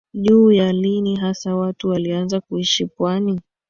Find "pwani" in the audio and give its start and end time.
2.85-3.41